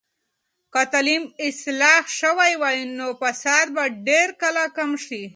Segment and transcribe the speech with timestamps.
[0.73, 5.21] که تعلیم اصلاح شوي وي، نو فساد به ډیر کله کم شي.